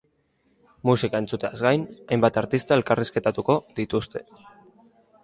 Musika 0.89 1.19
entzuteaz 1.23 1.59
gain, 1.65 1.83
hainbat 2.15 2.39
artista 2.43 2.75
elkarrizketatuko 2.81 3.59
dituzte. 3.81 4.23